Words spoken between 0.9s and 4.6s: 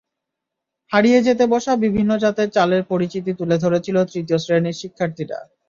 হারিয়ে যেতে বসা বিভিন্ন জাতের চালের পরিচিতি তুলে ধরেছিল তৃতীয়